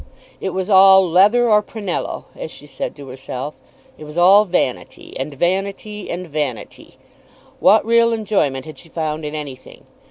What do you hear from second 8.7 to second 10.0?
she found in anything?